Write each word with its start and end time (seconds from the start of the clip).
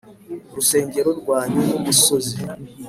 rusengo 0.55 0.99
rwa 1.19 1.39
nyirumusozi 1.51 2.35